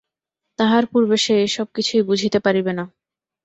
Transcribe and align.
তাহার 0.59 0.83
পূর্বে 0.91 1.17
সে 1.17 1.33
এইসব 1.37 1.67
কিছুই 1.75 2.03
বুঝিতে 2.09 2.39
পারিবে 2.45 2.71
না। 2.73 2.85